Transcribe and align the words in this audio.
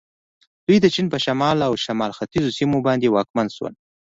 دوی 0.67 0.77
د 0.81 0.85
چین 0.93 1.05
په 1.13 1.17
شمال 1.25 1.57
او 1.67 1.73
شمال 1.85 2.11
ختیځو 2.17 2.55
سیمو 2.57 2.77
باندې 2.87 3.07
واکمن 3.15 3.47
شول. 3.55 3.73